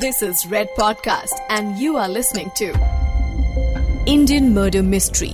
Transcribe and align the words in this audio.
This 0.00 0.20
is 0.20 0.46
Red 0.46 0.68
Podcast, 0.76 1.40
and 1.48 1.78
you 1.78 1.96
are 1.96 2.08
listening 2.08 2.50
to 2.56 2.66
Indian 4.06 4.52
Murder 4.54 4.82
Mystery. 4.84 5.30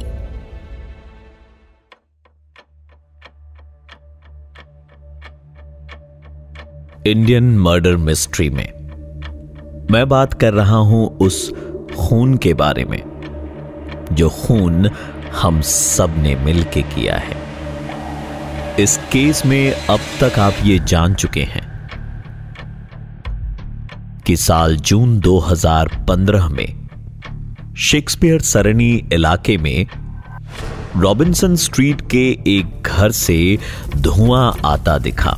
Indian 7.06 7.58
murder 7.58 7.96
mystery 7.96 8.48
में 8.50 8.66
मैं 9.90 10.08
बात 10.08 10.34
कर 10.40 10.52
रहा 10.52 10.76
हूँ 10.90 11.06
उस 11.22 11.40
खून 11.96 12.36
के 12.36 12.54
बारे 12.54 12.84
में 12.84 13.02
जो 14.12 14.28
खून 14.28 14.86
हम 15.42 15.60
सबने 15.62 16.36
मिलके 16.44 16.82
किया 16.94 17.16
है 17.26 17.40
इस 18.80 18.96
केस 19.12 19.44
में 19.46 19.72
अब 19.72 20.00
तक 20.20 20.38
आप 20.38 20.64
ये 20.64 20.78
जान 20.78 21.14
चुके 21.14 21.42
हैं 21.54 21.71
कि 24.26 24.36
साल 24.36 24.76
जून 24.76 25.18
2015 25.20 26.48
में, 26.48 26.88
शेक्सपियर 27.76 28.40
सरनी 28.40 28.90
इलाके 29.12 29.56
में 29.56 29.86
रॉबिन्सन 30.96 31.56
स्ट्रीट 31.56 32.00
के 32.10 32.30
एक 32.46 32.82
घर 32.86 33.10
से 33.10 33.58
धुआँ 33.96 34.56
आता 34.64 34.98
दिखा। 34.98 35.36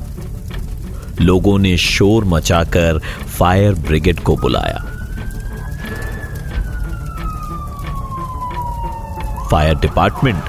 लोगों 1.20 1.58
ने 1.58 1.76
शोर 1.76 2.24
मचाकर 2.24 2.98
फायर 3.38 3.74
ब्रिगेड 3.74 4.20
को 4.20 4.36
बुलाया। 4.36 4.84
फायर 9.50 9.74
डिपार्टमेंट 9.74 10.42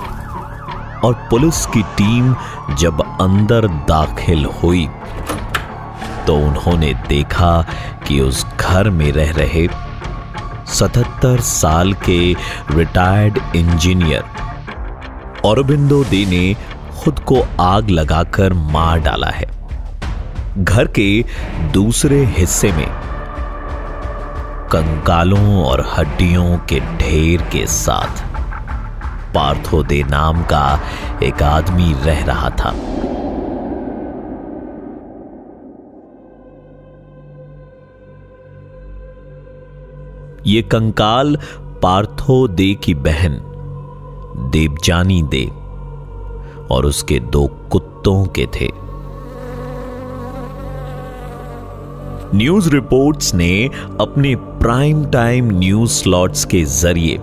और 1.05 1.13
पुलिस 1.29 1.65
की 1.65 1.81
टीम 1.81 2.35
जब 2.75 3.01
अंदर 3.21 3.67
दाखिल 3.67 4.45
हुई 4.45 4.87
तो 6.27 6.35
उन्होंने 6.35 6.93
देखा 7.09 7.65
कि 8.07 8.19
उस 8.21 8.45
घर 8.59 8.89
में 8.89 9.11
रह 9.11 9.31
रहे 9.31 9.67
77 10.73 11.39
साल 11.39 11.93
के 11.93 12.35
रिटायर्ड 12.71 13.39
इंजीनियर 13.55 14.23
औरबिंदो 15.45 16.03
दे 16.03 16.25
ने 16.25 16.55
खुद 17.01 17.19
को 17.19 17.41
आग 17.59 17.89
लगाकर 17.89 18.53
मार 18.53 18.99
डाला 18.99 19.27
है। 19.27 19.47
घर 20.57 20.87
के 20.87 21.25
दूसरे 21.73 22.23
हिस्से 22.25 22.71
में 22.71 22.87
कंकालों 24.71 25.63
और 25.63 25.85
हड्डियों 25.97 26.57
के 26.57 26.79
ढेर 26.79 27.41
के 27.41 27.65
साथ 27.67 28.23
पार्थो 29.35 29.83
दे 29.83 30.03
नाम 30.03 30.43
का 30.43 30.79
एक 31.23 31.43
आदमी 31.43 31.93
रह 32.03 32.23
रहा 32.25 32.49
था। 32.49 32.73
ये 40.47 40.61
कंकाल 40.61 41.37
पार्थो 41.81 42.47
दे 42.47 42.73
की 42.75 42.93
बहन 42.93 43.39
देवजानी 44.51 45.21
दे, 45.23 45.45
और 46.71 46.85
उसके 46.85 47.19
दो 47.19 47.45
कुत्तों 47.71 48.25
के 48.37 48.45
थे। 48.55 48.69
न्यूज़ 52.35 52.69
रिपोर्ट्स 52.69 53.33
ने 53.35 53.69
अपने 54.01 54.35
प्राइम 54.35 55.05
टाइम 55.05 55.51
न्यूज़ 55.51 55.91
स्लॉट्स 55.91 56.45
के 56.45 56.63
ज़रिए 56.63 57.19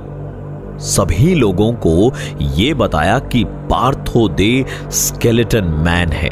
सभी 0.83 1.35
लोगों 1.35 1.73
को 1.87 2.13
यह 2.41 2.75
बताया 2.75 3.19
कि 3.19 3.45
पार्थो 3.71 4.29
दे 4.31 4.65
स्केलेटन 4.91 5.65
मैन 5.85 6.13
है, 6.13 6.31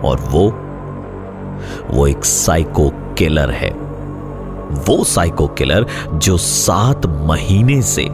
और 0.00 0.20
वो 0.32 0.50
वो 1.90 2.06
एक 2.06 2.24
साइको 2.24 2.90
किलर 3.18 3.50
है। 3.50 3.83
वो 4.74 5.04
साइको 5.04 5.48
किलर 5.48 5.86
जो 6.14 6.36
सात 6.36 7.06
महीने 7.06 7.82
से 7.82 8.04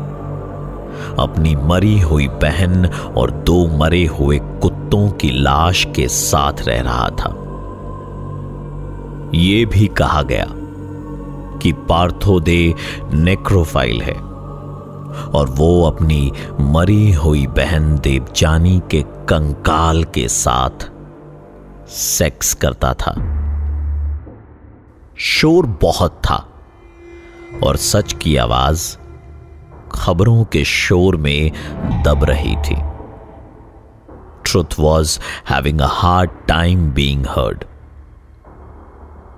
अपनी 1.19 1.57
मरी 1.57 2.01
हुई 2.01 2.29
बहन 2.29 2.87
और 3.17 3.31
दो 3.31 3.67
मरे 3.79 4.07
हुए 4.07 4.39
कुत्तों 4.39 5.11
की 5.11 5.31
लाश 5.31 5.87
के 5.97 6.09
साथ 6.09 6.53
रह 6.61 6.81
रहा 6.81 7.09
था। 7.09 7.37
यह 9.35 9.67
भी 9.67 9.87
कहा 9.87 10.23
गया 10.23 10.47
कि 11.59 11.73
पार्थो 11.73 12.41
दे 12.41 12.75
नेक्रोफाइल 13.13 14.03
है 14.03 14.15
और 15.35 15.47
वो 15.51 15.83
अपनी 15.85 16.33
मरी 16.61 17.13
हुई 17.13 17.47
बहन 17.47 17.99
देवजानी 17.99 18.83
के 18.91 19.03
कंकाल 19.03 20.05
के 20.05 20.29
साथ 20.29 20.91
सेक्स 21.89 22.55
करता 22.55 22.95
था। 22.95 23.15
शोर 25.19 25.67
बहुत 25.67 26.21
था। 26.25 26.47
और 27.65 27.77
सच 27.77 28.13
की 28.13 28.37
आवाज़ 28.37 28.97
खबरों 29.93 30.45
के 30.45 30.65
शोर 30.65 31.17
में 31.17 31.51
दब 32.05 32.25
रही 32.25 32.57
थी। 32.57 32.77
Truth 34.45 34.79
was 34.79 35.19
having 35.51 35.81
a 35.81 35.87
hard 35.87 36.31
time 36.49 36.91
being 36.91 37.27
heard 37.27 37.65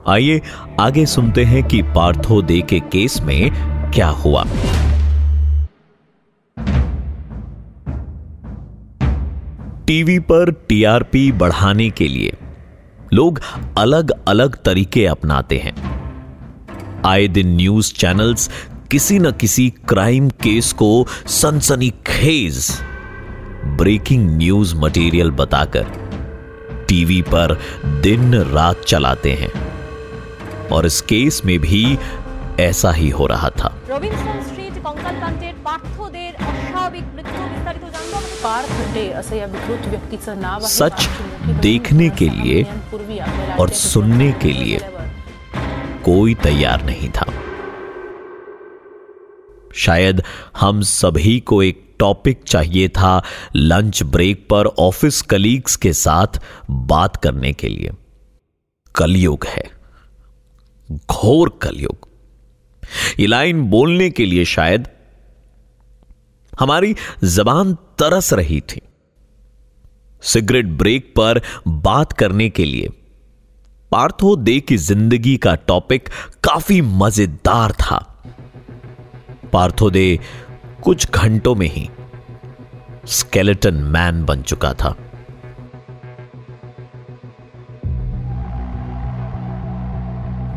आइए 0.08 0.40
आगे 0.80 1.06
सुनते 1.06 1.44
हैं 1.44 1.64
कि 1.64 1.82
पार्थो 1.82 2.42
दे 2.42 2.60
के 2.60 2.80
केस 2.80 3.20
में 3.20 3.50
क्या 3.90 4.08
हुआ। 4.08 4.44
टीवी 9.86 10.18
पर 10.18 10.50
टीआरपी 10.68 11.32
बढ़ाने 11.32 11.90
के 11.90 12.08
लिए 12.08 12.36
लोग 13.14 13.40
अलग 13.78 14.10
अलग 14.28 14.56
तरीके 14.56 15.06
अपनाते 15.06 15.58
हैं। 15.58 15.91
आए 17.05 17.27
दिन 17.29 17.55
न्यूज 17.55 17.91
चैनल्स 17.95 18.49
किसी 18.91 19.19
न 19.19 19.31
किसी 19.39 19.69
क्राइम 19.89 20.29
केस 20.43 20.71
को 20.73 20.91
सनसनीखेज 21.31 22.67
ब्रेकिंग 23.77 24.29
न्यूज 24.37 24.73
मटेरियल 24.75 25.31
बताकर 25.39 25.85
टीवी 26.89 27.21
पर 27.23 27.57
दिन 28.01 28.33
रात 28.53 28.83
चलाते 28.87 29.33
हैं 29.35 29.51
और 30.71 30.85
इस 30.85 31.01
केस 31.09 31.41
में 31.45 31.57
भी 31.59 31.83
ऐसा 32.61 32.91
ही 32.91 33.09
हो 33.11 33.25
रहा 33.27 33.49
था 33.59 33.73
রবিনসন 33.89 34.37
স্ট্রিট 34.47 34.75
कंकालकांतेत 34.85 35.55
पार्थोदेर 35.65 36.33
अशाविक 36.43 37.05
मृत्यू 37.15 37.43
विस्तारित 37.45 37.83
जाणतो 37.93 38.19
पार्थ 38.43 38.71
डे 38.93 39.05
असं 39.19 39.35
या 39.35 39.45
विकृत 39.47 39.87
व्यक्तीचं 39.87 40.41
नाव 40.41 40.59
आहे 40.59 40.71
सच 40.71 41.05
पार्थिव 41.05 41.59
देखने 41.61 42.09
के 42.19 42.29
लिए 42.31 42.63
पूर्वी 42.91 43.19
आपल्या 43.19 43.55
और 43.55 43.67
राज्याचे 43.67 43.89
सुनने 43.89 44.31
के 44.41 44.53
लिए 44.53 44.77
गेल्यावर 44.77 45.00
कोई 46.04 46.34
तैयार 46.34 46.84
नहीं 46.84 47.08
था। 47.08 47.32
शायद 49.74 50.22
हम 50.60 50.80
सभी 50.80 51.40
को 51.40 51.62
एक 51.62 51.96
टॉपिक 51.98 52.44
चाहिए 52.44 52.88
था 52.88 53.22
लंच 53.56 54.02
ब्रेक 54.02 54.48
पर 54.50 54.66
ऑफ़िस 54.66 55.22
कलीग्स 55.22 55.76
के 55.76 55.92
साथ 55.92 56.42
बात 56.70 57.16
करने 57.16 57.52
के 57.52 57.68
लिए। 57.68 57.90
कलयुग 58.94 59.46
है। 59.46 59.64
घोर 60.92 61.58
कलयुग। 61.62 62.08
ये 63.20 63.26
लाइन 63.26 63.62
बोलने 63.62 64.10
के 64.10 64.24
लिए 64.24 64.44
शायद 64.44 64.88
हमारी 66.60 66.96
जबान 67.24 67.74
तरस 67.74 68.32
रही 68.32 68.60
थी। 68.60 68.80
सिगरेट 70.22 70.66
ब्रेक 70.66 71.14
पर 71.16 71.42
बात 71.68 72.12
करने 72.12 72.48
के 72.48 72.64
लिए। 72.64 72.88
पार्थो 73.92 74.34
दे 74.36 74.58
की 74.60 74.76
ज़िंदगी 74.76 75.36
का 75.36 75.54
टॉपिक 75.68 76.08
काफ़ी 76.44 76.80
मज़ेदार 76.80 77.72
था। 77.72 77.96
पार्थो 79.52 79.88
दे 79.90 80.18
कुछ 80.84 81.10
घंटों 81.10 81.54
में 81.54 81.66
ही 81.66 81.88
स्केलेटन 83.08 83.74
मैन 83.94 84.24
बन 84.24 84.42
चुका 84.42 84.72
था। 84.74 84.94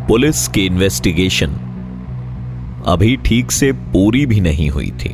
पुलिस 0.08 0.48
की 0.48 0.66
इन्वेस्टिगेशन 0.66 1.54
अभी 2.88 3.16
ठीक 3.26 3.52
से 3.52 3.72
पूरी 3.72 4.26
भी 4.26 4.40
नहीं 4.40 4.70
हुई 4.70 4.92
थी 5.02 5.14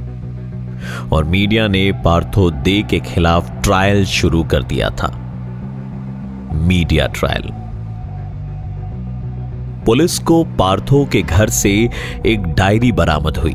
और 1.12 1.24
मीडिया 1.24 1.68
ने 1.68 1.92
पार्थो 2.06 2.50
दे 2.52 2.82
के 2.82 3.00
खिलाफ 3.00 3.52
ट्रायल 3.64 4.06
शुरू 4.08 4.44
कर 4.44 4.64
दिया 4.64 4.90
था। 4.92 5.12
मीडिया 6.68 7.08
ट्रायल 7.10 7.50
पुलिस 9.86 10.20
को 10.20 10.44
पार्थो 10.44 11.06
के 11.06 11.22
घर 11.22 11.50
से 11.50 11.90
एक 12.26 12.44
डायरी 12.44 12.92
बरामद 12.92 13.38
हुई। 13.38 13.54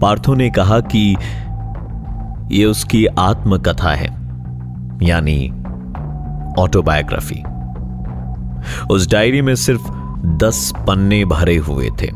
पार्थो 0.00 0.34
ने 0.34 0.50
कहा 0.50 0.80
कि 0.80 1.16
यह 2.52 2.66
उसकी 2.66 3.06
आत्मकथा 3.06 3.90
है, 3.90 4.08
यानी 5.02 5.50
ऑटोबायोग्राफी। 6.58 7.42
उस 8.90 9.10
डायरी 9.10 9.42
में 9.42 9.54
सिर्फ़ 9.54 9.90
दस 10.26 10.72
पन्ने 10.78 11.24
भरे 11.24 11.56
हुए 11.56 11.90
थे। 12.02 12.10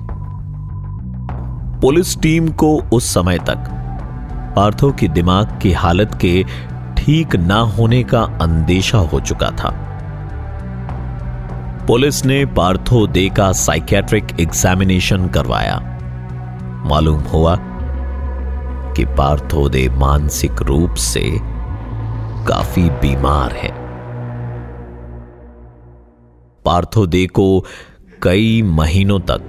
पुलिस 1.80 2.20
टीम 2.20 2.48
को 2.48 2.82
उस 2.92 3.14
समय 3.14 3.38
तक 3.38 3.58
पार्थो 4.56 4.92
की 4.92 5.08
दिमाग 5.08 5.58
की 5.62 5.72
हालत 5.72 6.18
के 6.20 6.44
ठीक 6.96 7.36
ना 7.36 7.58
होने 7.58 8.02
का 8.02 8.22
अंदेशा 8.22 8.98
हो 8.98 9.20
चुका 9.20 9.50
था। 9.50 9.88
पुलिस 11.88 12.25
ने 12.25 12.46
पार्थो 12.46 13.06
दे 13.06 13.29
का 13.29 13.52
साइकेट्रिक 13.52 14.26
एग्जामिनेशन 14.40 15.29
करवाया। 15.29 15.76
मालूम 16.87 17.20
हुआ 17.20 17.56
कि 18.93 19.05
पार्थो 19.05 19.69
दे 19.69 19.88
मानसिक 19.88 20.62
रूप 20.62 20.94
से 20.94 21.20
काफ़ी 22.49 22.90
बीमार 22.90 23.52
है। 23.52 23.70
पार्थो 26.64 27.06
दे 27.06 27.26
को 27.26 27.64
कई 28.23 28.62
महीनों 28.62 29.20
तक 29.20 29.40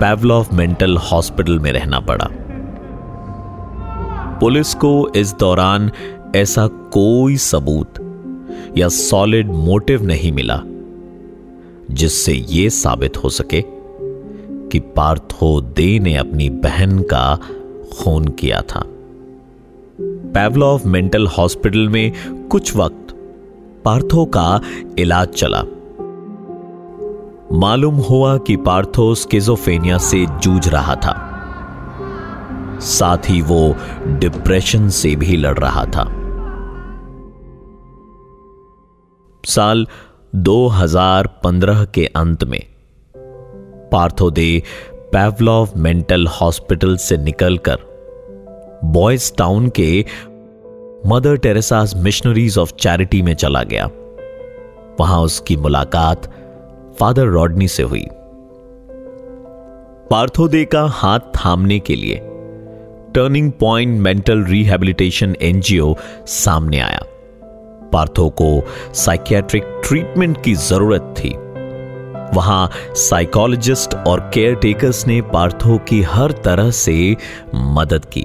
पैवलॉफ 0.00 0.52
मेंटल 0.52 0.96
हॉस्पिटल 0.96 1.58
में 1.58 1.72
रहना 1.72 2.00
पड़ा। 2.00 2.28
पुलिस 4.38 4.74
को 4.74 5.12
इस 5.16 5.34
दौरान 5.34 5.90
ऐसा 6.36 6.66
कोई 6.66 7.36
सबूत 7.36 8.06
या 8.78 8.88
सॉलिड 8.88 9.46
मोटिव 9.46 10.02
नहीं 10.02 10.32
मिला, 10.32 10.60
जिससे 11.90 12.32
यह 12.32 12.68
साबित 12.68 13.16
हो 13.24 13.28
सके 13.28 13.62
कि 14.70 14.80
पार्थो 14.96 15.60
दे 15.60 15.98
ने 15.98 16.16
अपनी 16.16 16.50
बहन 16.50 16.98
का 17.02 17.38
खून 17.92 18.28
किया 18.28 18.60
था। 18.62 18.82
पैवलॉफ 20.34 20.86
मेंटल 20.86 21.26
हॉस्पिटल 21.26 21.88
में 21.88 22.12
कुछ 22.48 22.76
वक्त 22.76 23.14
पार्थो 23.84 24.24
का 24.26 24.60
इलाज 24.98 25.28
चला। 25.28 25.62
मालूम 27.52 27.94
हुआ 27.94 28.36
कि 28.38 28.56
पार्थो 28.56 29.14
स्किजोफेनिया 29.14 29.98
से 29.98 30.24
जूझ 30.42 30.68
रहा 30.68 30.94
था, 30.96 31.16
साथ 32.80 33.30
ही 33.30 33.40
वो 33.42 33.74
डिप्रेशन 34.06 34.88
से 34.88 35.14
भी 35.16 35.36
लड़ 35.36 35.58
रहा 35.58 35.84
था। 35.84 36.04
साल 39.46 39.86
2015 40.34 41.84
के 41.84 42.06
अंत 42.06 42.44
में। 42.44 42.62
Partho 43.92 44.30
De 44.30 44.62
Pavlov 44.92 45.68
mental 45.76 46.26
hospital 46.26 46.96
से 46.96 47.16
निकलकर 47.16 47.78
बॉयज़ 48.84 49.32
टाउन 49.38 49.68
के 49.68 50.04
Mother 51.06 51.36
Teresa's 51.36 51.94
Missionaries 51.96 52.58
of 52.58 52.72
Charity 52.72 53.22
में 53.22 53.34
चला 53.34 53.62
गया। 53.62 53.90
वहाँ 55.00 55.20
उसकी 55.20 55.56
मुलाकात 55.56 56.34
फादर 57.00 57.26
रॉडनी 57.26 57.68
से 57.68 57.82
हुई। 57.82 58.06
पार्थोदे 60.10 60.64
का 60.64 60.84
हाथ 60.84 61.20
थामने 61.20 61.78
के 61.78 61.96
लिए 61.96 62.20
turning 63.14 63.52
point 63.52 64.00
mental 64.00 64.44
rehabilitation 64.44 65.36
NGO 65.42 65.94
सामने 66.26 66.80
आया। 66.80 67.02
पार्थो 67.92 68.28
को 68.28 68.62
साइकियाट्रिक 68.94 69.64
ट्रीटमेंट 69.88 70.42
की 70.44 70.54
ज़रूरत 70.54 71.14
थी। 71.18 71.34
वहाँ 72.36 72.70
साइकोलॉजिस्ट 72.94 73.94
और 73.94 74.20
केयर 74.34 74.54
टेकर्स 74.54 75.06
ने 75.06 75.22
पार्थो 75.22 75.78
की 75.78 76.02
हर 76.02 76.32
तरह 76.32 76.70
से 76.70 77.16
मदद 77.54 78.04
की। 78.04 78.20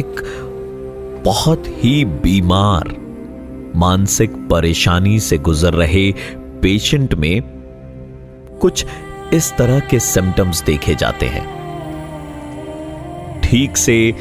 एक 0.00 0.22
बहुत 1.24 1.64
ही 1.66 2.04
बीमार, 2.04 2.94
मानसिक 3.76 4.36
परेशानी 4.50 5.20
से 5.20 5.38
गुजर 5.38 5.74
रहे 5.74 6.12
पेशेंट 6.62 7.14
में 7.14 7.42
कुछ 8.60 8.86
इस 9.34 9.56
तरह 9.56 9.80
के 9.80 10.00
सिम्टम्स 10.00 10.62
देखे 10.62 10.94
जाते 10.94 11.26
हैं। 11.26 11.65
ठीक 13.46 13.76
से 13.76 14.14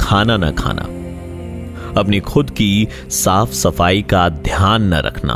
खाना 0.00 0.36
न 0.36 0.50
खाना। 0.50 0.82
अपनी 2.00 2.20
खुद 2.20 2.50
की 2.50 2.88
साफ़ 3.08 3.52
सफ़ाई 3.52 4.02
का 4.02 4.28
ध्यान 4.28 4.82
न 4.82 4.94
रखना 4.94 5.34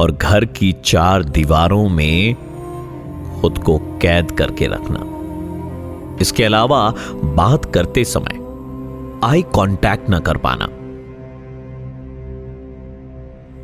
और 0.00 0.12
घर 0.12 0.44
की 0.44 0.72
चार 0.84 1.24
दीवारों 1.24 1.88
में 1.88 2.34
खुद 3.40 3.58
को 3.58 3.78
कैद 3.78 4.30
करके 4.30 4.66
रखना। 4.66 5.00
इसके 6.20 6.44
अलावा 6.44 6.94
बात 7.24 7.64
करते 7.64 8.04
समय 8.04 8.38
आई 9.24 9.42
कांटेक्ट 9.42 10.10
न 10.10 10.18
कर 10.18 10.36
पाना। 10.36 10.66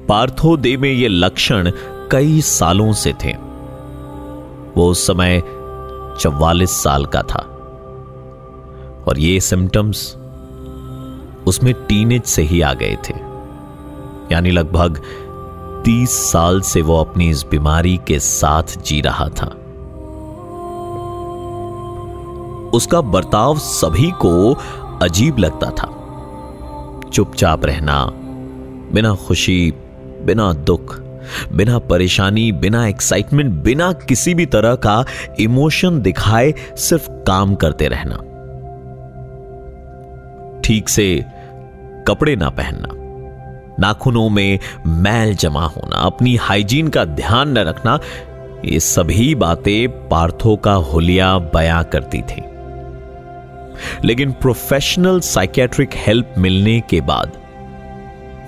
पार्थो 0.07 0.57
दे 0.57 0.77
में 0.77 0.93
ये 0.93 1.09
लक्षण 1.09 1.71
कई 2.13 2.41
सालों 2.41 2.93
से 2.93 3.13
थे। 3.25 3.33
वो 4.77 4.89
उस 4.89 5.07
समय 5.07 5.43
चौवालीस 6.21 6.71
साल 6.71 7.07
का 7.07 7.23
था। 7.23 7.56
और 9.07 9.19
ये 9.19 9.41
सिम्टम्स 9.41 10.17
उसमें 11.47 11.75
टीनेज 11.75 12.23
से 12.23 12.43
ही 12.43 12.61
आ 12.61 12.75
गए 12.75 12.99
थे। 13.09 13.15
यानी 14.33 14.51
लगभग 14.51 15.03
तीस 15.85 16.11
साल 16.11 16.61
से 16.61 16.83
वो 16.83 17.01
अपनी 17.01 17.31
इस 17.31 17.47
बीमारी 17.51 18.01
के 18.07 18.19
साथ 18.19 18.63
जी 18.63 19.01
रहा 19.01 19.29
था। 19.29 19.47
उसका 22.75 23.01
बर्ताव 23.01 23.59
सभी 23.59 24.11
को 24.11 24.55
अजीब 25.03 25.39
लगता 25.39 25.71
था। 25.71 25.93
चुपचाप 27.11 27.65
रहना, 27.65 28.13
बिना 28.93 29.15
खुशी, 29.15 29.75
बिना 30.23 30.53
दुख, 30.53 31.01
बिना 31.53 31.79
परेशानी, 31.79 32.53
बिना 32.53 32.87
एक्साइटमेंट 32.87 33.53
बिना 33.53 33.93
किसी 33.93 34.35
भी 34.35 34.47
तरह 34.47 34.75
का 34.75 35.05
इमोशन 35.41 36.01
दिखाए 36.01 36.55
सिर्फ़ 36.77 37.11
काम 37.11 37.55
करते 37.55 37.89
रहना। 37.89 38.36
ठीक 40.67 40.89
से 40.89 41.25
कपड़े 42.09 42.37
ना 42.37 42.49
पहनना, 42.51 42.89
नाखूनों 43.81 44.29
में 44.29 44.59
मैल 44.87 45.35
जमा 45.35 45.65
होना, 45.67 45.97
अपनी 45.97 46.37
हाइजीन 46.37 46.89
का 46.89 47.05
ध्यान 47.05 47.49
न 47.49 47.59
रखना, 47.59 47.99
ये 48.65 48.81
सभी 48.81 49.35
बातें 49.35 50.09
पार्थो 50.09 50.57
का 50.57 50.73
होलिया 50.73 51.39
बयां 51.39 51.85
करती 51.85 52.23
थी। 52.23 52.43
लेकिन 54.05 54.33
प्रोफेशनल 54.33 55.21
साइकेट्रिक 55.21 55.91
हेल्प 55.95 56.35
मिलने 56.39 56.81
के 56.81 57.01
बाद 57.01 57.33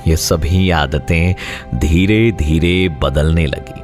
ये 0.06 0.16
सभी 0.16 0.70
आदतें 0.70 1.34
धीरे 1.74 2.32
धीरे 2.32 2.88
बदलने 3.02 3.46
लगी। 3.46 3.82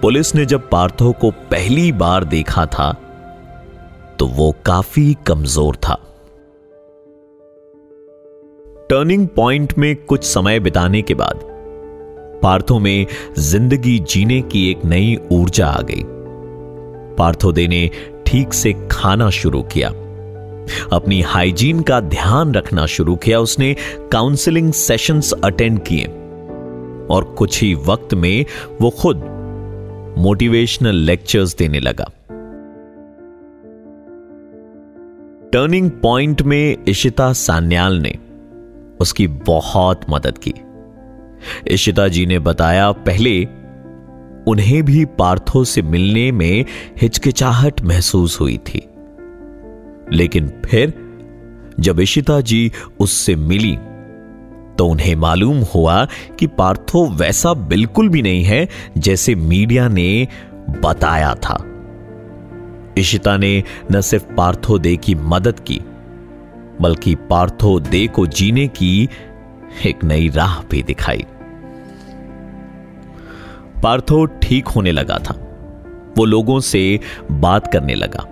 पुलिस 0.00 0.34
ने 0.34 0.46
जब 0.46 0.68
पार्थो 0.70 1.12
को 1.12 1.30
पहली 1.30 1.92
बार 1.92 2.24
देखा 2.24 2.66
था 2.66 2.94
तो 4.22 4.26
वो 4.26 4.54
काफ़ी 4.66 5.16
कमज़ोर 5.26 5.76
था। 5.76 5.94
टर्निंग 8.90 9.28
पॉइंट 9.28 9.72
में 9.78 9.96
कुछ 9.96 10.24
समय 10.24 10.60
बिताने 10.60 11.02
के 11.02 11.14
बाद, 11.14 11.40
पार्थो 12.42 12.78
में 12.78 13.06
ज़िंदगी 13.38 13.98
जीने 13.98 14.40
की 14.42 14.70
एक 14.70 14.84
नई 14.84 15.18
ऊर्जा 15.32 15.66
आ 15.66 15.80
गई। 15.80 16.02
पार्थोदे 17.16 17.66
ने 17.68 17.90
ठीक 18.26 18.54
से 18.54 18.72
खाना 18.90 19.30
शुरू 19.30 19.62
किया। 19.62 19.88
अपनी 20.92 21.20
हाइजीन 21.20 21.82
का 21.82 22.00
ध्यान 22.00 22.54
रखना 22.54 22.86
शुरू 22.86 23.16
किया। 23.16 23.40
उसने 23.40 23.74
काउंसलिंग 24.12 24.72
सेशंस 24.72 25.32
अटेंड 25.44 25.80
किए। 25.82 26.06
और 27.10 27.34
कुछ 27.38 27.62
ही 27.62 27.74
वक्त 27.74 28.14
में 28.14 28.44
वो 28.80 28.90
खुद 28.90 29.16
मोटिवेशनल 30.18 30.94
लेक्चर्स 30.94 31.56
देने 31.56 31.80
लगा। 31.80 32.10
टर्निंग 35.52 35.90
पॉइंट 35.90 36.42
में 36.42 36.76
इशिता 36.88 37.32
सान्याल 37.32 37.96
ने 37.98 38.18
उसकी 39.00 39.26
बहुत 39.26 40.00
मदद 40.10 40.38
की। 40.38 40.54
इशिता 41.66 42.08
जी 42.08 42.26
ने 42.26 42.38
बताया, 42.38 42.92
पहले 42.92 43.44
उन्हें 44.46 44.82
भी 44.82 45.04
पार्थो 45.04 45.64
से 45.64 45.82
मिलने 45.82 46.32
में 46.32 46.64
हिचकिचाहट 47.00 47.80
महसूस 47.80 48.40
हुई 48.40 48.56
थी। 48.56 48.88
लेकिन 50.12 50.52
फिर 50.66 50.94
जब 51.80 52.00
इशिता 52.00 52.40
जी 52.40 52.72
उससे 53.00 53.36
मिली 53.36 53.76
तो 54.78 54.86
उन्हें 54.86 55.16
मालूम 55.16 55.58
हुआ 55.74 56.08
कि 56.38 56.46
पार्थो 56.46 57.08
वैसा 57.08 57.54
बिल्कुल 57.54 58.08
भी 58.08 58.22
नहीं 58.22 58.44
है 58.44 58.68
जैसे 58.98 59.34
मीडिया 59.34 59.88
ने 59.88 60.28
बताया 60.84 61.34
था। 61.34 61.68
इशिता 62.98 63.36
ने 63.36 63.62
न 63.92 64.00
सिर्फ़ 64.00 64.24
पार्थो 64.34 64.78
दे 64.78 64.96
की 64.96 65.14
मदद 65.14 65.60
की, 65.60 65.80
बल्कि 66.80 67.14
पार्थो 67.14 67.80
दे 67.80 68.06
को 68.06 68.26
जीने 68.26 68.68
की 68.68 69.08
एक 69.86 70.04
नई 70.04 70.28
राह 70.28 70.60
भी 70.62 70.82
दिखाई। 70.82 71.24
पार्थो 73.82 74.24
ठीक 74.24 74.68
होने 74.68 74.92
लगा 74.92 75.18
था। 75.18 75.34
वो 76.18 76.24
लोगों 76.24 76.60
से 76.60 77.00
बात 77.32 77.72
करने 77.72 77.94
लगा, 77.94 78.26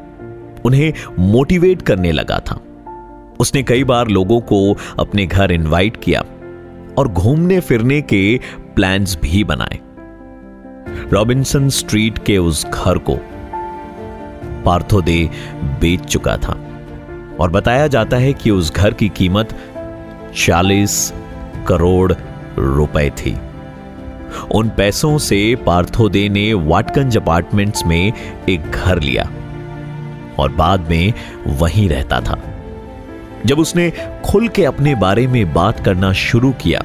उन्हें 0.64 0.92
मोटिवेट 1.18 1.82
करने 1.82 2.12
लगा 2.12 2.38
था। 2.38 2.60
उसने 3.40 3.62
कई 3.62 3.84
बार 3.84 4.08
लोगों 4.08 4.40
को 4.40 4.76
अपने 4.98 5.26
घर 5.26 5.52
इनवाइट 5.52 5.96
किया 5.96 6.20
और 6.98 7.08
घूमने 7.08 7.60
फिरने 7.60 8.00
के 8.02 8.40
प्लान्स 8.74 9.18
भी 9.22 9.44
बनाए। 9.44 9.78
रॉबिन्सन 11.12 11.68
स्ट्रीट 11.68 12.18
के 12.18 12.38
उस 12.38 12.66
घर 12.66 12.98
को 12.98 13.18
पार्थो 14.64 15.00
दे 15.00 15.30
बेच 15.64 16.00
चुका 16.00 16.36
था। 16.36 16.66
और 17.40 17.50
बताया 17.50 17.86
जाता 17.86 18.16
है 18.16 18.32
कि 18.32 18.50
उस 18.50 18.74
घर 18.74 18.94
की 18.94 19.08
कीमत 19.08 19.56
40 20.36 21.12
करोड़ 21.66 22.12
रुपए 22.58 23.10
थी। 23.10 23.36
उन 24.54 24.68
पैसों 24.68 25.18
से 25.18 25.56
पार्थोदे 25.66 26.28
ने 26.28 26.54
वाटकंज 26.54 27.16
अपार्टमेंट्स 27.16 27.86
में 27.86 28.12
एक 28.48 28.70
घर 28.70 29.00
लिया 29.00 29.30
और 30.38 30.52
बाद 30.52 30.90
में 30.90 31.12
वहीं 31.46 31.88
रहता 31.88 32.20
था। 32.20 32.38
जब 33.46 33.58
उसने 33.58 33.92
खुल 34.24 34.48
के 34.48 34.64
अपने 34.64 34.94
बारे 34.94 35.26
में 35.26 35.54
बात 35.54 35.80
करना 35.80 36.12
शुरू 36.12 36.52
किया, 36.52 36.80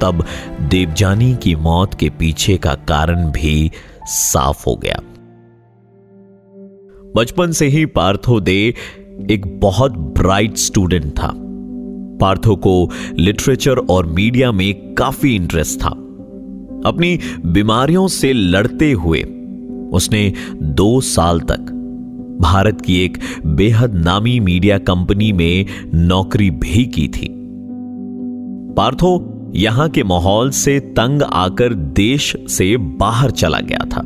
तब 0.00 0.24
देवजानी 0.60 1.34
की 1.34 1.54
मौत 1.54 1.94
के 1.94 2.10
पीछे 2.10 2.56
का 2.56 2.74
कारण 2.74 3.30
भी 3.30 3.72
साफ़ 4.04 4.64
हो 4.66 4.76
गया। 4.76 4.98
बचपन 7.16 7.52
से 7.52 7.66
ही 7.66 7.86
पार्थो 7.86 8.40
दे 8.40 8.74
एक 9.30 9.60
बहुत 9.60 9.92
ब्राइट 9.92 10.56
स्टूडेंट 10.56 11.12
था। 11.12 11.32
पार्थो 12.20 12.56
को 12.56 12.90
लिटरेचर 13.18 13.76
और 13.76 14.06
मीडिया 14.06 14.52
में 14.52 14.94
काफ़ी 14.94 15.34
इंटरेस्ट 15.36 15.80
था। 15.80 15.88
अपनी 16.86 17.18
बीमारियों 17.46 18.08
से 18.08 18.32
लड़ते 18.32 18.92
हुए 18.92 19.22
उसने 19.92 20.32
दो 20.62 21.00
साल 21.00 21.40
तक 21.40 21.60
भारत 22.40 22.80
की 22.80 23.04
एक 23.04 23.18
बेहद 23.46 23.94
नामी 23.94 24.40
मीडिया 24.40 24.78
कंपनी 24.78 25.32
में 25.32 25.66
नौकरी 25.94 26.50
भी 26.50 26.84
की 26.84 27.08
थी। 27.08 27.28
पार्थो 28.74 29.30
यहाँ 29.54 29.88
के 29.88 30.02
माहौल 30.02 30.50
से 30.50 30.80
तंग 30.80 31.22
आकर 31.22 31.74
देश 31.74 32.36
से 32.48 32.76
बाहर 32.76 33.30
चला 33.30 33.60
गया 33.60 33.84
था। 33.84 34.02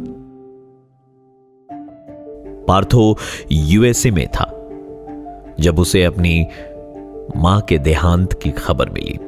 पार्थो 2.68 3.18
यूएसए 3.52 4.10
में 4.10 4.28
था। 4.28 4.54
जब 5.60 5.78
उसे 5.78 6.04
अपनी 6.04 6.46
माँ 7.36 7.60
के 7.60 7.78
देहांत 7.78 8.32
की 8.32 8.50
खबर 8.50 8.90
मिली। 8.90 9.18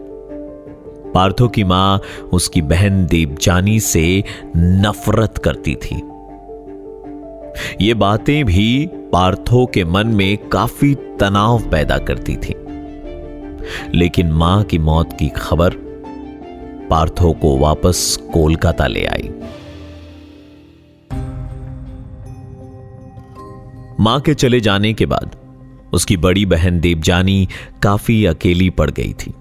पार्थो 1.14 1.48
की 1.48 1.64
माँ 1.64 2.00
उसकी 2.32 2.62
बहन 2.62 3.06
देवजानी 3.06 3.80
से 3.80 4.24
नफरत 4.56 5.38
करती 5.38 5.74
थी। 5.74 6.02
ये 7.86 7.94
बातें 7.94 8.44
भी 8.44 8.90
पार्थो 9.12 9.66
के 9.66 9.84
मन 9.84 10.06
में 10.06 10.38
काफ़ी 10.48 10.94
तनाव 10.94 11.62
पैदा 11.70 11.98
करती 11.98 12.36
थी। 12.36 12.54
लेकिन 13.94 14.32
माँ 14.32 14.62
की 14.62 14.78
मौत 14.78 15.12
की 15.18 15.28
खबर 15.28 15.70
पार्थो 16.90 17.32
को 17.32 17.58
वापस 17.58 18.18
कोलकाता 18.32 18.86
ले 18.86 19.04
आई। 19.04 19.30
माँ 24.00 24.20
के 24.20 24.34
चले 24.34 24.60
जाने 24.60 24.92
के 24.92 25.06
बाद 25.06 25.36
उसकी 25.92 26.16
बड़ी 26.16 26.46
बहन 26.46 26.80
देवजानी 26.80 27.48
काफ़ी 27.82 28.24
अकेली 28.26 28.70
पड़ 28.70 28.90
गई 28.90 29.12
थी। 29.12 29.34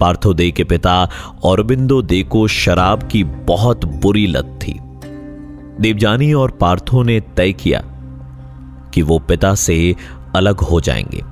पार्थो 0.00 0.34
दे 0.34 0.50
के 0.50 0.64
पिता 0.64 1.08
औरबिंदो 1.44 2.02
दे 2.02 2.22
को 2.22 2.46
शराब 2.48 3.02
की 3.02 3.24
बहुत 3.24 3.84
बुरी 3.84 4.26
लत 4.26 4.58
थी। 4.62 4.78
देवजानी 5.80 6.32
और 6.32 6.50
पार्थो 6.50 7.02
ने 7.02 7.20
तय 7.36 7.52
किया 7.52 7.82
कि 8.94 9.02
वो 9.02 9.18
पिता 9.18 9.54
से 9.54 9.94
अलग 10.36 10.60
हो 10.60 10.80
जाएँगे। 10.80 11.22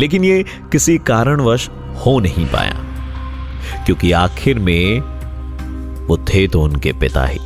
लेकिन 0.00 0.24
ये 0.24 0.44
किसी 0.72 0.98
कारणवश 0.98 1.68
हो 2.06 2.18
नहीं 2.20 2.46
पाया, 2.46 3.84
क्योंकि 3.86 4.12
आखिर 4.12 4.58
में 4.58 5.00
वो 6.06 6.18
थे 6.18 6.48
तो 6.48 6.62
उनके 6.62 6.92
पिता 6.92 7.26
ही। 7.26 7.38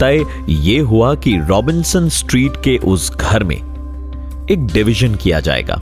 तय 0.00 0.24
ये 0.48 0.78
हुआ 0.78 1.14
कि 1.14 1.36
रॉबिन्सन 1.48 2.08
स्ट्रीट 2.08 2.52
के 2.64 2.76
उस 2.78 3.16
घर 3.16 3.44
में 3.44 3.56
एक 4.50 4.66
डिवीज़न 4.66 5.14
किया 5.14 5.40
जाएगा। 5.40 5.74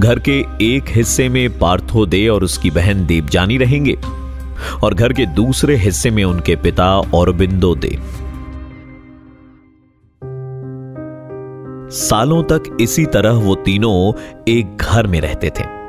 घर 0.00 0.18
के 0.18 0.38
एक 0.74 0.84
हिस्से 0.88 1.28
में 1.28 1.58
पार्थो 1.58 2.06
दे 2.06 2.28
और 2.28 2.44
उसकी 2.44 2.70
बहन 2.70 3.06
देवजानी 3.06 3.56
रहेंगे 3.58 3.96
और 4.84 4.94
घर 4.94 5.12
के 5.12 5.26
दूसरे 5.26 5.76
हिस्से 5.76 6.10
में 6.10 6.24
उनके 6.24 6.56
पिता 6.56 6.98
और 6.98 7.32
बिंदो 7.32 7.74
दे 7.74 7.98
सालों 11.90 12.42
तक 12.42 12.76
इसी 12.80 13.04
तरह 13.06 13.30
वो 13.30 13.54
तीनों 13.54 14.12
एक 14.48 14.76
घर 14.76 15.06
में 15.06 15.20
रहते 15.20 15.50
थे। 15.50 15.81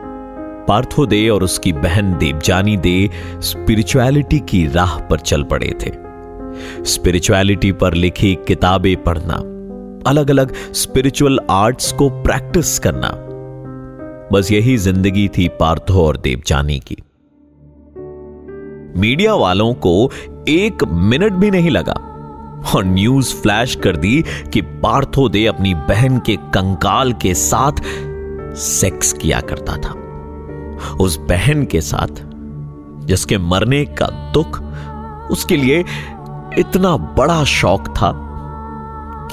पार्थो 0.67 1.05
दे 1.05 1.27
और 1.29 1.43
उसकी 1.43 1.73
बहन 1.73 2.17
देवजानी 2.17 2.75
दे 2.77 3.09
स्पिरिचुअलिटी 3.41 4.39
की 4.49 4.65
राह 4.67 4.97
पर 4.99 5.19
चल 5.21 5.43
पड़े 5.43 5.73
थे। 5.81 5.91
स्पिरिचुअलिटी 6.85 7.71
पर 7.71 7.93
लिखी 7.93 8.33
किताबें 8.47 8.95
पढ़ना 9.03 9.35
अलग 10.09 10.29
अलग 10.29 10.53
स्पिरिचुअल 10.73 11.39
आर्ट्स 11.51 11.91
को 11.91 12.09
प्रैक्टिस 12.23 12.77
करना, 12.79 13.09
बस 14.31 14.51
यही 14.51 14.75
ज़िंदगी 14.77 15.27
थी 15.27 15.47
पार्थो 15.59 16.05
और 16.05 16.17
देवजानी 16.17 16.79
की। 16.79 16.97
मीडिया 18.99 19.33
वालों 19.35 19.73
को 19.85 20.11
एक 20.49 20.83
मिनट 20.83 21.33
भी 21.33 21.51
नहीं 21.51 21.71
लगा, 21.71 21.93
और 22.75 22.85
न्यूज़ 22.85 23.33
फ्लैश 23.35 23.75
कर 23.75 23.95
दी 23.97 24.23
कि 24.53 24.61
पार्थो 24.61 25.27
दे 25.29 25.45
अपनी 25.45 25.73
बहन 25.87 26.17
के 26.19 26.35
कंकाल 26.53 27.13
के 27.13 27.33
साथ 27.33 27.81
सेक्स 28.59 29.13
किया 29.13 29.39
करता 29.41 29.77
था। 29.77 29.93
उस 30.99 31.17
बहन 31.19 31.65
के 31.65 31.81
साथ, 31.81 32.23
जिसके 33.05 33.37
मरने 33.37 33.85
का 33.85 34.07
दुख 34.33 34.61
उसके 35.31 35.57
लिए 35.57 35.79
इतना 36.59 36.95
बड़ा 37.17 37.43
शौक 37.43 37.87
था 37.89 38.11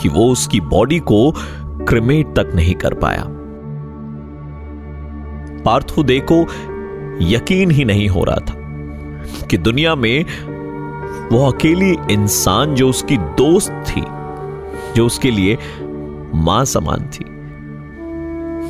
कि 0.01 0.09
वो 0.09 0.27
उसकी 0.33 0.61
बॉडी 0.61 0.99
को 0.99 1.33
क्रिमेट 1.87 2.27
तक 2.27 2.53
नहीं 2.55 2.75
कर 2.75 2.95
पाया। 2.95 3.25
पार्थो 5.65 6.03
दे 6.03 6.19
को 6.33 6.41
यकीन 7.25 7.71
ही 7.71 7.85
नहीं 7.85 8.09
हो 8.09 8.25
रहा 8.25 8.37
था 8.37 9.47
कि 9.47 9.59
दुनिया 9.59 9.95
में 9.95 10.25
वो 11.33 11.51
अकेली 11.51 11.97
इंसान 12.11 12.75
जो 12.75 12.89
उसकी 12.89 13.17
दोस्त 13.17 13.73
थी, 13.89 14.03
जो 14.97 15.07
उसके 15.07 15.31
लिए 15.31 15.59
माँ 16.35 16.65
समान 16.65 17.11
थी, 17.11 17.25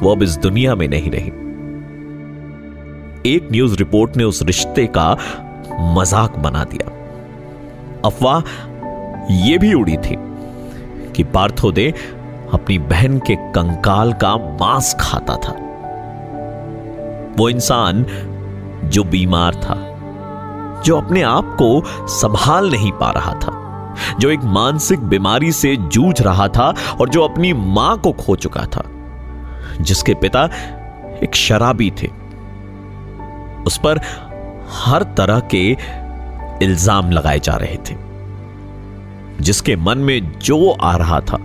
वो 0.00 0.12
अब 0.12 0.22
इस 0.22 0.36
दुनिया 0.36 0.74
में 0.74 0.88
नहीं 0.88 1.10
रही। 1.10 1.30
एक 3.26 3.48
न्यूज़ 3.52 3.76
रिपोर्ट 3.76 4.16
ने 4.16 4.24
उस 4.24 4.42
रिश्ते 4.42 4.86
का 4.86 5.10
मज़ाक 5.80 6.36
बना 6.38 6.64
दिया। 6.64 6.88
अफवाह 8.04 9.32
यह 9.32 9.58
भी 9.58 9.72
उड़ी 9.74 9.96
थी 9.96 10.16
कि 11.12 11.24
पार्थो 11.24 11.72
दे 11.72 11.92
अपनी 12.54 12.78
बहन 12.78 13.18
के 13.18 13.34
कंकाल 13.36 14.12
का 14.12 14.36
मांस 14.36 14.94
खाता 15.00 15.36
था। 15.36 15.52
वो 17.38 17.48
इंसान 17.48 18.04
जो 18.84 19.04
बीमार 19.04 19.54
था, 19.54 19.74
जो 20.84 20.96
अपने 20.96 21.22
आप 21.22 21.56
को 21.58 21.82
संभाल 22.08 22.70
नहीं 22.70 22.92
पा 22.92 23.10
रहा 23.10 23.34
था, 23.34 23.56
जो 24.20 24.30
एक 24.30 24.44
मानसिक 24.44 25.00
बीमारी 25.00 25.52
से 25.52 25.76
जूझ 25.76 26.20
रहा 26.22 26.48
था 26.48 26.74
और 27.00 27.08
जो 27.08 27.22
अपनी 27.22 27.52
माँ 27.52 27.98
को 27.98 28.12
खो 28.12 28.36
चुका 28.36 28.64
था, 28.66 28.84
जिसके 29.80 30.14
पिता 30.14 30.48
एक 31.22 31.34
शराबी 31.34 31.90
थे। 32.02 32.19
उस 33.66 33.78
पर 33.78 34.00
हर 34.74 35.02
तरह 35.16 35.40
के 35.54 35.76
इल्ज़ाम 36.62 37.10
लगाए 37.10 37.38
जा 37.38 37.56
रहे 37.56 37.76
थे, 37.76 37.96
जिसके 39.40 39.76
मन 39.76 39.98
में 39.98 40.38
जो 40.38 40.70
आ 40.72 40.96
रहा 40.96 41.20
था, 41.20 41.38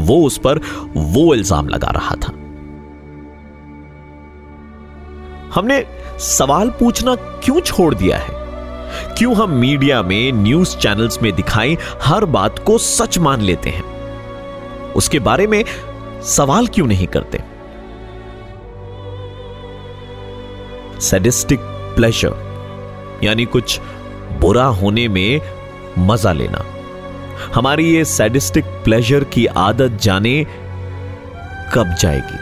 वो 0.00 0.20
उस 0.22 0.38
पर 0.38 0.60
वो 0.96 1.34
इल्ज़ाम 1.34 1.68
लगा 1.68 1.90
रहा 1.90 2.16
था। 2.16 2.32
हमने 5.54 5.84
सवाल 6.18 6.70
पूछना 6.70 7.14
क्यों 7.14 7.60
छोड़ 7.60 7.94
दिया 7.94 8.16
है? 8.16 8.36
क्यों 9.16 9.34
हम 9.36 9.50
मीडिया 9.50 10.02
में, 10.02 10.32
न्यूज़ 10.32 10.76
चैनल्स 10.76 11.22
में 11.22 11.32
दिखाई 11.36 11.76
हर 12.02 12.24
बात 12.24 12.58
को 12.58 12.78
सच 12.78 13.18
मान 13.18 13.40
लेते 13.40 13.70
हैं? 13.70 13.84
उसके 14.92 15.18
बारे 15.18 15.46
में 15.46 15.64
सवाल 16.26 16.66
क्यों 16.66 16.86
नहीं 16.86 17.06
करते? 17.06 17.42
सेडिस्टिक 21.00 21.60
प्लेजर 21.96 23.20
यानी 23.24 23.44
कुछ 23.44 23.80
बुरा 24.40 24.64
होने 24.64 25.08
में 25.08 25.40
मज़ा 25.98 26.32
लेना। 26.32 26.64
हमारी 27.54 27.94
ये 27.94 28.04
सैडिस्टिक 28.04 28.64
प्लेजर 28.64 29.24
की 29.24 29.46
आदत 29.46 30.00
जाने 30.02 30.46
कब 31.74 31.94
जाएगी? 32.00 32.38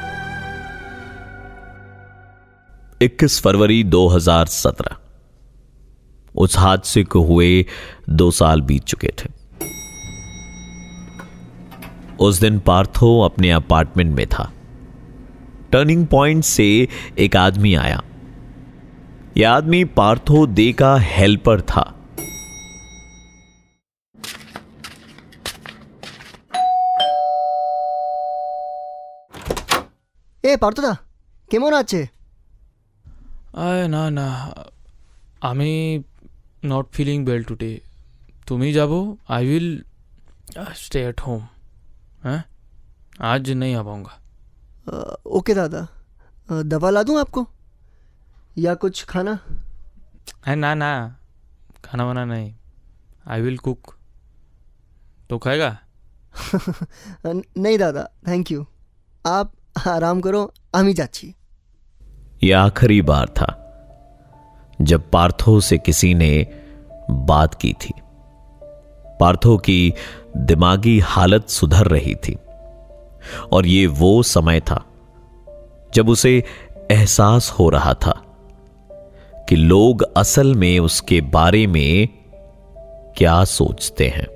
21 3.04 3.40
फरवरी 3.40 3.84
2017 3.84 4.96
उस 6.34 6.58
हादसे 6.58 7.04
को 7.04 7.20
हुए 7.20 7.66
दो 8.10 8.30
साल 8.30 8.60
बीत 8.60 8.84
चुके 8.84 9.08
थे। 9.08 9.28
उस 12.20 12.40
दिन 12.40 12.58
पार्थो 12.58 13.20
अपने 13.20 13.50
अपार्टमेंट 13.50 14.16
में 14.16 14.26
था। 14.26 14.52
टर्निंग 15.72 16.06
पॉइंट 16.06 16.44
से 16.44 16.88
एक 17.18 17.36
आदमी 17.36 17.74
आया। 17.74 18.02
यह 19.36 19.50
आदमी 19.50 19.84
पार्थो 19.96 20.46
दे 20.48 20.72
का 20.72 20.96
हेल्पर 21.10 21.60
था 21.70 21.84
এ 30.44 30.52
পার্থদা 30.62 30.92
কেমন 31.50 31.72
আছে 31.76 32.00
আয় 33.64 33.84
না 33.94 34.02
না 34.18 34.26
আমি 35.42 35.70
নট 36.70 36.86
ফিলিং 36.96 37.18
ওয়েল 37.26 37.42
টুডে 37.48 37.70
তুমি 38.46 38.68
যাবো 38.78 38.98
I 39.34 39.42
will 39.50 39.68
stay 40.82 41.00
at 41.08 41.18
home 41.26 41.42
হ্যাঁ 42.24 42.42
आज 43.22 43.44
नहीं 43.52 43.74
आ 43.74 43.82
पाऊँगा 43.82 44.14
ओके 45.30 45.54
दादा 45.54 45.82
दवा 46.64 46.90
ला 46.90 47.02
दूँ 47.02 47.18
आपको 47.20 47.40
या 48.58 48.74
कुछ 48.74 49.04
खाना? 49.04 49.38
ना 50.48 50.74
ना। 50.74 51.16
खाना 51.84 52.04
वाना 52.04 52.24
नहीं। 52.24 52.54
आई 53.28 53.40
विल 53.40 53.58
कुक 53.58 53.96
तो 55.30 55.38
खाएगा? 55.38 55.78
नहीं 57.58 57.78
दादा 57.78 58.10
थैंक 58.28 58.50
यू 58.50 58.66
आप 59.26 59.52
आराम 59.88 60.20
करो 60.20 60.54
हम 60.76 60.86
ही 60.86 60.94
जाची। 60.94 61.34
ये 62.42 62.52
आखिरी 62.52 63.02
बार 63.02 63.28
था 63.28 63.62
जब 64.80 65.10
पार्थो 65.10 65.60
से 65.60 65.78
किसी 65.78 66.14
ने 66.14 66.46
बात 67.10 67.54
की 67.54 67.72
थी। 67.72 67.92
पार्थो 69.20 69.58
की 69.58 69.94
दिमागी 70.36 70.98
हालत 70.98 71.48
सुधर 71.48 71.86
रही 71.86 72.14
थी 72.14 72.38
और 73.52 73.66
ये 73.66 73.86
वो 73.86 74.22
समय 74.22 74.60
था 74.60 74.84
जब 75.94 76.08
उसे 76.08 76.44
एहसास 76.90 77.50
हो 77.50 77.68
रहा 77.68 77.94
था 77.94 78.22
कि 79.48 79.56
लोग 79.56 80.02
असल 80.16 80.54
में 80.54 80.78
उसके 80.78 81.20
बारे 81.20 81.66
में 81.66 82.08
क्या 83.16 83.44
सोचते 83.44 84.08
हैं। 84.08 84.26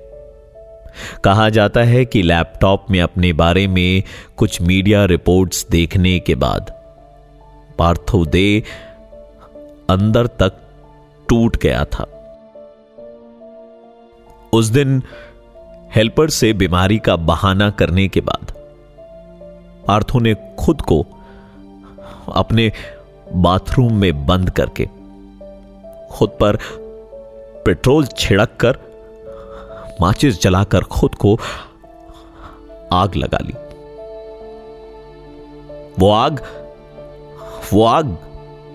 कहा 1.23 1.49
जाता 1.49 1.83
है 1.83 2.05
कि 2.05 2.21
लैपटॉप 2.21 2.85
में 2.91 3.01
अपने 3.01 3.33
बारे 3.33 3.67
में 3.67 4.03
कुछ 4.37 4.61
मीडिया 4.61 5.05
रिपोर्ट्स 5.05 5.67
देखने 5.69 6.19
के 6.19 6.35
बाद 6.35 6.73
पार्थो 7.77 8.25
दे 8.25 8.63
अंदर 9.89 10.27
तक 10.27 10.53
टूट 11.29 11.57
गया 11.57 11.85
था। 11.85 12.03
उस 14.53 14.65
दिन 14.65 15.03
हेल्पर 15.95 16.29
से 16.29 16.53
बीमारी 16.53 16.97
का 16.97 17.15
बहाना 17.15 17.69
करने 17.69 18.07
के 18.07 18.21
बाद 18.21 18.51
पार्थो 19.87 20.19
ने 20.19 20.35
खुद 20.59 20.81
को 20.81 21.05
अपने 22.33 22.71
बाथरूम 23.33 23.93
में 23.93 24.25
बंद 24.25 24.49
करके 24.49 25.00
खुद 26.11 26.29
पर 26.29 26.57
पेट्रोल 27.65 28.05
छिड़क 28.05 28.49
कर 28.65 28.77
माचिस 30.01 30.41
जलाकर 30.41 30.81
खुद 30.81 31.15
को 31.15 31.37
आग 32.93 33.15
लगा 33.15 33.37
ली। 33.41 33.53
वो 35.99 36.11
आग 36.11 36.39
वो 37.73 37.85
आग 37.85 38.05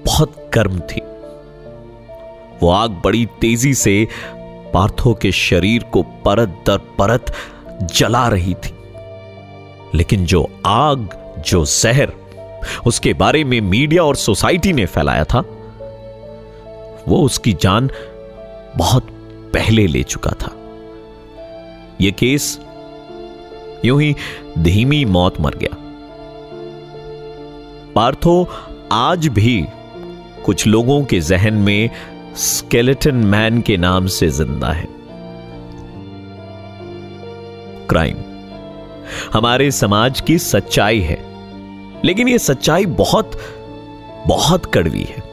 बहुत 0.06 0.50
गर्म 0.54 0.80
थी। 0.80 1.00
वो 2.62 2.70
आग 2.70 2.90
बड़ी 3.04 3.26
तेज़ी 3.26 3.74
से 3.74 4.08
पार्थो 4.74 5.14
के 5.14 5.32
शरीर 5.32 5.82
को 5.82 6.02
परत 6.02 6.48
दर 6.48 6.78
परत 6.78 7.34
जला 7.82 8.28
रही 8.28 8.54
थी। 8.54 8.74
लेकिन 9.94 10.26
जो 10.26 10.48
आग, 10.66 11.08
जो 11.46 11.64
जहर, 11.64 12.12
उसके 12.86 13.12
बारे 13.12 13.44
में 13.44 13.60
मीडिया 13.60 14.02
और 14.02 14.16
सोसाइटी 14.16 14.72
ने 14.72 14.86
फैलाया 14.86 15.24
था 15.24 15.44
वो 17.08 17.22
उसकी 17.22 17.52
जान 17.52 17.90
बहुत 18.76 19.06
पहले 19.54 19.86
ले 19.86 20.02
चुका 20.02 20.30
था। 20.30 20.52
यह 22.00 22.10
केस 22.10 22.58
यूँ 23.84 24.00
ही 24.02 24.14
धीमी 24.58 25.04
मौत 25.04 25.40
मर 25.40 25.54
गया। 25.54 25.76
पार्थो, 27.94 28.48
आज 28.92 29.26
भी 29.28 29.64
कुछ 30.44 30.66
लोगों 30.66 31.02
के 31.04 31.20
जहन 31.20 31.54
में 31.54 31.90
स्केलेटन 32.36 33.14
मैन 33.14 33.60
के 33.62 33.76
नाम 33.76 34.06
से 34.06 34.28
ज़िंदा 34.28 34.72
है। 34.72 34.86
क्राइम। 37.88 38.16
हमारे 39.32 39.70
समाज 39.70 40.20
की 40.20 40.38
सच्चाई 40.38 41.00
है, 41.00 41.18
लेकिन 42.04 42.28
यह 42.28 42.38
सच्चाई 42.38 42.86
बहुत 42.86 43.38
बहुत 44.26 44.66
कड़वी 44.66 45.02
है। 45.02 45.25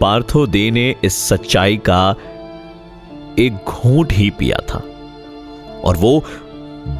पार्थो 0.00 0.46
दे 0.46 0.70
ने 0.70 0.94
इस 1.04 1.18
सच्चाई 1.28 1.76
का 1.88 2.14
एक 3.38 3.64
घूंट 3.68 4.12
ही 4.12 4.30
पिया 4.30 4.58
था 4.68 4.78
और 5.84 5.96
वो 5.96 6.18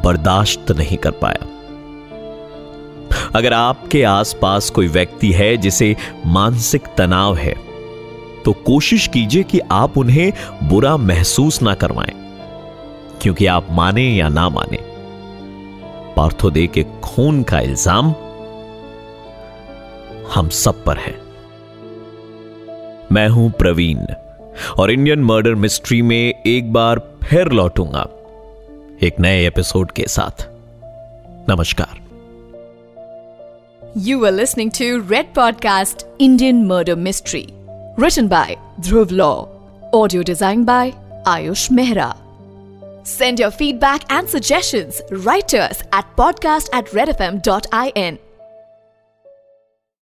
बर्दाश्त 0.03 0.71
नहीं 0.71 0.97
कर 0.97 1.11
पाया। 1.21 1.49
अगर 3.35 3.53
आपके 3.53 4.03
आसपास 4.03 4.69
कोई 4.69 4.87
व्यक्ति 4.89 5.31
है 5.31 5.55
जिसे 5.57 5.95
मानसिक 6.27 6.87
तनाव 6.97 7.35
है 7.37 7.53
तो 8.45 8.53
कोशिश 8.65 9.07
कीजिए 9.07 9.43
कि 9.43 9.59
आप 9.71 9.97
उन्हें 9.97 10.31
बुरा 10.63 10.95
महसूस 10.99 11.61
ना 11.61 11.73
करवाएँ, 11.75 12.13
क्योंकि 13.21 13.45
आप 13.47 13.67
माने 13.71 14.07
या 14.09 14.29
ना 14.29 14.47
माने। 14.49 14.77
पार्थोदे 16.15 16.65
के 16.67 16.83
खून 17.03 17.43
का 17.43 17.59
इल्ज़ाम 17.59 18.13
हम 20.33 20.49
सब 20.55 20.83
पर 20.85 20.97
है। 20.97 21.13
मैं 23.11 23.27
हूँ 23.29 23.51
प्रवीण, 23.51 23.97
और 24.79 24.91
इंडियन 24.91 25.19
मर्डर 25.19 25.55
मिस्ट्री 25.55 26.01
में 26.01 26.33
एक 26.45 26.73
बार 26.73 26.99
फिर 27.23 27.51
लौटूँगा, 27.51 28.01
एक 29.03 29.19
नए 29.19 29.47
एपिसोड 29.47 29.91
के 29.91 30.03
साथ। 30.07 30.45
नमस्कार। 31.49 31.99
You 33.97 34.25
are 34.25 34.31
listening 34.31 34.71
to 34.71 35.09
Red 35.11 35.33
podcast 35.33 36.05
Indian 36.21 36.65
murder 36.65 36.95
mystery 36.95 37.45
return 37.99 38.27
by 38.27 38.57
Dhruv 38.81 39.07
Lau 39.11 39.33
audio 39.93 40.23
design 40.23 40.65
by 40.65 40.93
Ayush 41.27 41.71
Mehra 41.71 42.15
send 43.07 43.39
your 43.39 43.51
feedback 43.51 44.01
and 44.11 44.27
suggestion 44.27 44.91
writers 45.13 45.81
at 45.81 46.15
podcast 46.17 46.75
at 46.75 46.95
Red 46.95 47.09
F 47.09 47.23
M 47.23 47.37
dot 47.37 47.67
I 47.73 47.91
N 47.97 48.17